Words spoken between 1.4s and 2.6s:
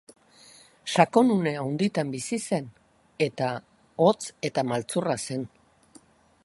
handitan bizi